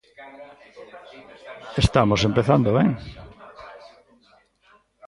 [1.83, 2.89] Estamos empezando ben.